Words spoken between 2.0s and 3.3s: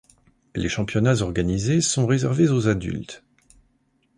réservés aux adultes.